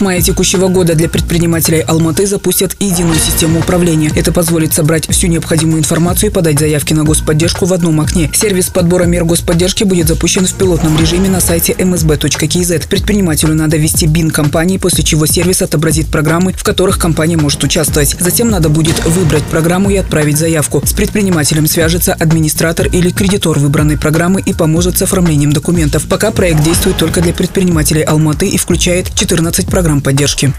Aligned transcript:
С 0.00 0.02
мая 0.02 0.22
текущего 0.22 0.68
года 0.68 0.94
для 0.94 1.10
предпринимателей 1.10 1.80
Алматы 1.80 2.26
запустят 2.26 2.74
единую 2.80 3.18
систему 3.18 3.58
управления. 3.58 4.10
Это 4.16 4.32
позволит 4.32 4.72
собрать 4.72 5.06
всю 5.10 5.26
необходимую 5.26 5.80
информацию 5.80 6.30
и 6.30 6.32
подать 6.32 6.58
заявки 6.58 6.94
на 6.94 7.04
господдержку 7.04 7.66
в 7.66 7.74
одном 7.74 8.00
окне. 8.00 8.30
Сервис 8.32 8.70
подбора 8.70 9.04
мер 9.04 9.26
господдержки 9.26 9.84
будет 9.84 10.08
запущен 10.08 10.46
в 10.46 10.54
пилотном 10.54 10.98
режиме 10.98 11.28
на 11.28 11.42
сайте 11.42 11.74
msb.kz. 11.74 12.88
Предпринимателю 12.88 13.52
надо 13.52 13.76
ввести 13.76 14.06
БИН 14.06 14.30
компании, 14.30 14.78
после 14.78 15.04
чего 15.04 15.26
сервис 15.26 15.60
отобразит 15.60 16.06
программы, 16.06 16.54
в 16.54 16.64
которых 16.64 16.98
компания 16.98 17.36
может 17.36 17.62
участвовать. 17.62 18.16
Затем 18.18 18.48
надо 18.48 18.70
будет 18.70 19.04
выбрать 19.04 19.44
программу 19.44 19.90
и 19.90 19.96
отправить 19.96 20.38
заявку. 20.38 20.82
С 20.82 20.94
предпринимателем 20.94 21.66
свяжется 21.66 22.14
администратор 22.14 22.86
или 22.86 23.10
кредитор 23.10 23.58
выбранной 23.58 23.98
программы 23.98 24.40
и 24.40 24.54
поможет 24.54 24.96
с 24.96 25.02
оформлением 25.02 25.52
документов. 25.52 26.06
Пока 26.08 26.30
проект 26.30 26.62
действует 26.62 26.96
только 26.96 27.20
для 27.20 27.34
предпринимателей 27.34 28.00
Алматы 28.00 28.48
и 28.48 28.56
включает 28.56 29.14
14 29.14 29.66
программ 29.66 29.89
программ 29.90 30.00
поддержки. 30.02 30.52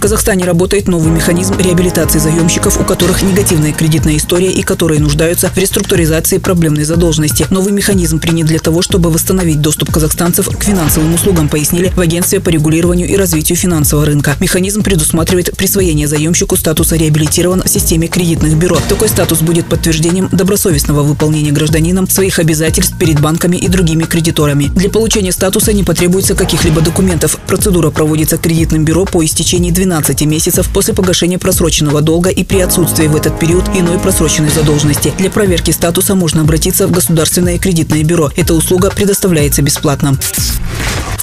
Казахстане 0.00 0.46
работает 0.46 0.88
новый 0.88 1.12
механизм 1.12 1.58
реабилитации 1.58 2.18
заемщиков, 2.18 2.80
у 2.80 2.84
которых 2.84 3.22
негативная 3.22 3.74
кредитная 3.74 4.16
история 4.16 4.50
и 4.50 4.62
которые 4.62 4.98
нуждаются 4.98 5.50
в 5.50 5.58
реструктуризации 5.58 6.38
проблемной 6.38 6.84
задолженности. 6.84 7.46
Новый 7.50 7.74
механизм 7.74 8.18
принят 8.18 8.46
для 8.46 8.60
того, 8.60 8.80
чтобы 8.80 9.10
восстановить 9.10 9.60
доступ 9.60 9.92
казахстанцев 9.92 10.48
к 10.48 10.64
финансовым 10.64 11.12
услугам, 11.12 11.50
пояснили 11.50 11.92
в 11.94 12.00
Агентстве 12.00 12.40
по 12.40 12.48
регулированию 12.48 13.06
и 13.08 13.14
развитию 13.14 13.56
финансового 13.56 14.06
рынка. 14.06 14.36
Механизм 14.40 14.82
предусматривает 14.82 15.54
присвоение 15.54 16.08
заемщику 16.08 16.56
статуса 16.56 16.96
реабилитирован 16.96 17.62
в 17.62 17.68
системе 17.68 18.08
кредитных 18.08 18.56
бюро. 18.56 18.78
Такой 18.88 19.10
статус 19.10 19.42
будет 19.42 19.66
подтверждением 19.66 20.30
добросовестного 20.32 21.02
выполнения 21.02 21.52
гражданином 21.52 22.08
своих 22.08 22.38
обязательств 22.38 22.96
перед 22.98 23.20
банками 23.20 23.58
и 23.58 23.68
другими 23.68 24.04
кредиторами. 24.04 24.70
Для 24.74 24.88
получения 24.88 25.32
статуса 25.32 25.74
не 25.74 25.84
потребуется 25.84 26.34
каких-либо 26.34 26.80
документов. 26.80 27.38
Процедура 27.46 27.90
проводится 27.90 28.38
кредитным 28.38 28.86
бюро 28.86 29.04
по 29.04 29.22
истечении 29.22 29.70
12 29.70 29.89
12 29.90 30.22
месяцев 30.22 30.68
после 30.72 30.94
погашения 30.94 31.36
просроченного 31.36 32.00
долга 32.00 32.30
и 32.30 32.44
при 32.44 32.60
отсутствии 32.60 33.08
в 33.08 33.16
этот 33.16 33.40
период 33.40 33.64
иной 33.74 33.98
просроченной 33.98 34.48
задолженности. 34.48 35.12
Для 35.18 35.30
проверки 35.30 35.72
статуса 35.72 36.14
можно 36.14 36.42
обратиться 36.42 36.86
в 36.86 36.92
Государственное 36.92 37.58
кредитное 37.58 38.04
бюро. 38.04 38.30
Эта 38.36 38.54
услуга 38.54 38.92
предоставляется 38.92 39.62
бесплатно. 39.62 40.16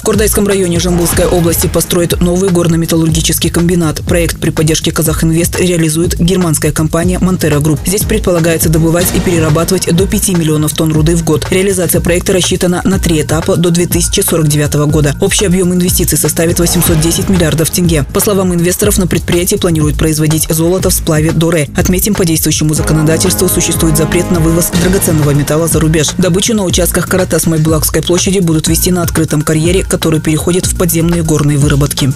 Кордайском 0.08 0.48
районе 0.48 0.80
Жамбылской 0.80 1.26
области 1.26 1.66
построит 1.66 2.18
новый 2.22 2.48
горно-металлургический 2.48 3.50
комбинат. 3.50 4.00
Проект 4.00 4.40
при 4.40 4.48
поддержке 4.48 4.90
Казахинвест 4.90 5.60
реализует 5.60 6.18
германская 6.18 6.72
компания 6.72 7.18
Монтера 7.18 7.60
Групп. 7.60 7.80
Здесь 7.84 8.04
предполагается 8.04 8.70
добывать 8.70 9.04
и 9.14 9.20
перерабатывать 9.20 9.94
до 9.94 10.06
5 10.06 10.30
миллионов 10.30 10.72
тонн 10.72 10.92
руды 10.92 11.14
в 11.14 11.24
год. 11.24 11.46
Реализация 11.50 12.00
проекта 12.00 12.32
рассчитана 12.32 12.80
на 12.86 12.98
три 12.98 13.20
этапа 13.20 13.56
до 13.56 13.70
2049 13.70 14.86
года. 14.90 15.14
Общий 15.20 15.44
объем 15.44 15.74
инвестиций 15.74 16.16
составит 16.16 16.58
810 16.58 17.28
миллиардов 17.28 17.68
тенге. 17.68 18.06
По 18.14 18.20
словам 18.20 18.54
инвесторов, 18.54 18.96
на 18.96 19.06
предприятии 19.06 19.56
планируют 19.56 19.98
производить 19.98 20.46
золото 20.48 20.88
в 20.88 20.94
сплаве 20.94 21.32
Доре. 21.32 21.68
Отметим, 21.76 22.14
по 22.14 22.24
действующему 22.24 22.72
законодательству 22.72 23.46
существует 23.46 23.98
запрет 23.98 24.30
на 24.30 24.40
вывоз 24.40 24.70
драгоценного 24.70 25.32
металла 25.32 25.68
за 25.68 25.80
рубеж. 25.80 26.08
Добычу 26.16 26.54
на 26.54 26.64
участках 26.64 27.10
Каратас-Майбулакской 27.10 28.00
площади 28.00 28.38
будут 28.38 28.68
вести 28.68 28.90
на 28.90 29.02
открытом 29.02 29.42
карьере, 29.42 29.84
который 29.98 30.20
переходит 30.20 30.64
в 30.64 30.78
подземные 30.78 31.24
горные 31.24 31.58
выработки. 31.58 32.12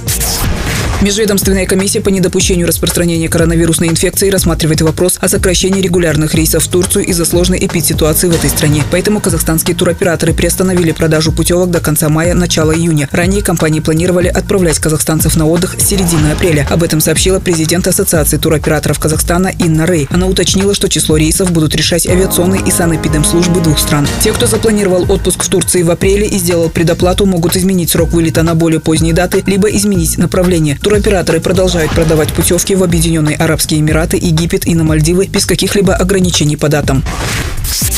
Межведомственная 1.03 1.67
комиссия 1.67 2.01
по 2.01 2.11
недопущению 2.11 2.69
распространения 2.69 3.29
коронавирусной 3.29 3.89
инфекции 3.89 4.31
рассматривает 4.31 4.83
вопрос 4.83 5.19
о 5.21 5.27
сокращении 5.27 5.83
регулярных 5.83 6.33
рейсов 6.33 6.63
в 6.63 6.69
Турцию 6.69 7.07
из-за 7.07 7.25
сложной 7.25 7.59
эпидситуации 7.59 8.29
в 8.29 8.35
этой 8.37 8.49
стране. 8.49 8.85
Поэтому 8.93 9.19
казахстанские 9.19 9.75
туроператоры 9.75 10.33
приостановили 10.33 10.93
продажу 10.93 11.33
путевок 11.33 11.73
до 11.73 11.81
конца 11.81 12.09
мая, 12.09 12.35
начала 12.35 12.73
июня. 12.73 13.09
Ранее 13.11 13.43
компании 13.43 13.81
планировали 13.81 14.29
отправлять 14.29 14.79
казахстанцев 14.79 15.35
на 15.35 15.45
отдых 15.49 15.75
с 15.77 15.85
середины 15.85 16.31
апреля. 16.31 16.69
Об 16.71 16.85
этом 16.85 17.01
сообщила 17.01 17.41
президент 17.41 17.89
Ассоциации 17.89 18.37
туроператоров 18.37 19.01
Казахстана 19.01 19.49
Инна 19.49 19.87
Рей. 19.87 20.07
Она 20.09 20.29
уточнила, 20.29 20.73
что 20.73 20.89
число 20.89 21.17
рейсов 21.17 21.51
будут 21.51 21.75
решать 21.75 22.07
авиационные 22.07 22.63
и 22.65 22.71
санэпидемслужбы 22.71 23.61
двух 23.61 23.81
стран. 23.81 24.07
Те, 24.23 24.33
кто 24.33 24.47
запланировал 24.47 25.11
отпуск 25.11 25.43
в 25.43 25.49
Турции 25.49 25.83
в 25.83 25.91
апреле 25.91 26.29
и 26.29 26.39
сделал 26.39 26.71
предоплату, 26.71 27.27
могут 27.27 27.57
изменить 27.57 27.91
срок 27.91 28.13
вылета 28.13 28.45
на 28.45 28.55
более 28.55 28.79
поздние 28.79 29.13
даты, 29.13 29.43
либо 29.47 29.69
изменить 29.69 30.17
направление. 30.17 30.79
Туроператоры 30.93 31.41
продолжают 31.41 31.91
продавать 31.93 32.35
путевки 32.35 32.75
в 32.75 32.83
Объединенные 32.83 33.35
Арабские 33.37 33.81
Эмираты, 33.81 34.19
Египет 34.19 34.67
и 34.67 34.75
на 34.75 34.85
Мальдивы 34.85 35.27
без 35.27 35.47
каких-либо 35.47 35.95
ограничений 35.95 36.59
по 36.59 36.69
датам. 36.69 37.03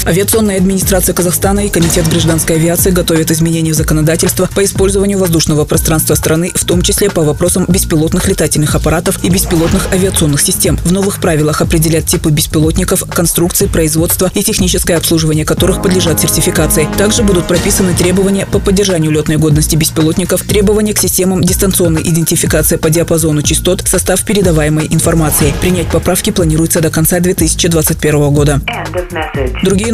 Авиационная 0.07 0.59
администрация 0.59 1.15
Казахстана 1.15 1.61
и 1.61 1.71
Комитет 1.71 2.07
гражданской 2.09 2.57
авиации 2.57 2.91
готовят 2.91 3.31
изменения 3.31 3.73
в 3.73 3.75
законодательство 3.75 4.47
по 4.55 4.63
использованию 4.63 5.19
воздушного 5.19 5.65
пространства 5.65 6.15
страны, 6.15 6.53
в 6.55 6.67
том 6.67 6.83
числе 6.83 7.09
по 7.09 7.23
вопросам 7.23 7.65
беспилотных 7.69 8.29
летательных 8.29 8.75
аппаратов 8.75 9.25
и 9.25 9.31
беспилотных 9.31 9.91
авиационных 9.95 10.43
систем. 10.43 10.77
В 10.85 10.93
новых 10.93 11.21
правилах 11.23 11.63
определят 11.63 12.05
типы 12.05 12.31
беспилотников, 12.31 13.05
конструкции, 13.09 13.67
производства 13.67 14.31
и 14.35 14.43
техническое 14.43 14.97
обслуживание 14.97 15.47
которых 15.47 15.81
подлежат 15.81 16.21
сертификации. 16.21 16.87
Также 16.99 17.23
будут 17.23 17.47
прописаны 17.47 17.95
требования 17.95 18.45
по 18.45 18.59
поддержанию 18.59 19.11
летной 19.11 19.39
годности 19.39 19.75
беспилотников, 19.75 20.43
требования 20.43 20.93
к 20.93 20.99
системам 20.99 21.43
дистанционной 21.43 22.03
идентификации 22.03 22.77
по 22.77 22.91
диапазону 22.91 23.41
частот, 23.41 23.83
состав 23.87 24.23
передаваемой 24.23 24.87
информации. 24.91 25.55
Принять 25.63 25.89
поправки 25.89 26.29
планируется 26.29 26.83
до 26.83 26.91
конца 26.91 27.21
2021 27.21 28.31
года. 28.35 28.61
Другие 29.63 29.94